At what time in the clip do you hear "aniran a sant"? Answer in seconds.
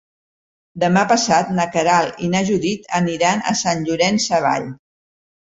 3.01-3.87